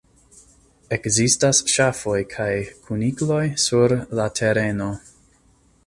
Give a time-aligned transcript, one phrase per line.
[0.95, 2.49] Ekzistas ŝafoj kaj
[2.87, 4.91] kunikloj sur la tereno.